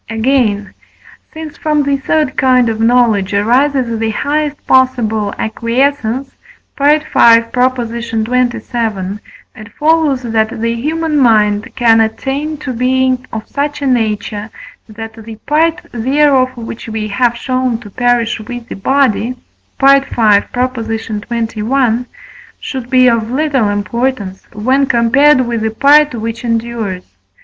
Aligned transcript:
Again, 0.09 0.73
since 1.31 1.57
from 1.57 1.83
the 1.83 1.95
third 1.95 2.35
kind 2.35 2.69
of 2.69 2.79
knowledge 2.79 3.35
arises 3.35 3.99
the 3.99 4.09
highest 4.09 4.65
possible 4.65 5.31
acquiescence 5.37 6.29
(V. 6.75 7.01
xxvii.), 7.01 7.43
it 9.55 9.71
follows 9.77 10.21
that 10.23 10.59
the 10.59 10.73
human 10.73 11.19
mind 11.19 11.69
can 11.75 12.01
attain 12.01 12.57
to 12.57 12.73
being 12.73 13.27
of 13.31 13.47
such 13.47 13.83
a 13.83 13.85
nature, 13.85 14.49
that 14.89 15.13
the 15.23 15.35
part 15.45 15.81
thereof 15.91 16.57
which 16.57 16.89
we 16.89 17.07
have 17.09 17.37
shown 17.37 17.77
to 17.81 17.91
perish 17.91 18.39
with 18.39 18.69
the 18.69 18.75
body 18.75 19.35
(V. 19.79 19.85
xxi.) 19.85 22.05
should 22.59 22.89
be 22.89 23.07
of 23.07 23.29
little 23.29 23.69
importance 23.69 24.47
when 24.51 24.87
compared 24.87 25.41
with 25.41 25.61
the 25.61 25.69
part 25.69 26.15
which 26.15 26.43
endures. 26.43 27.05